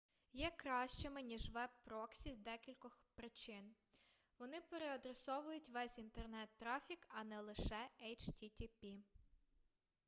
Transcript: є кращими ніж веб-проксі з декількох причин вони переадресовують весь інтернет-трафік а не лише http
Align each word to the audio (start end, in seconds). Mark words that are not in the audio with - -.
є 0.33 0.51
кращими 0.55 1.21
ніж 1.21 1.49
веб-проксі 1.49 2.33
з 2.33 2.37
декількох 2.37 2.99
причин 3.15 3.75
вони 4.39 4.61
переадресовують 4.61 5.69
весь 5.69 5.99
інтернет-трафік 5.99 7.05
а 7.09 7.23
не 7.23 7.39
лише 7.41 7.89
http 8.03 8.97